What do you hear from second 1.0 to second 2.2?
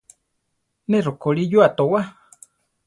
rokorí yua towá.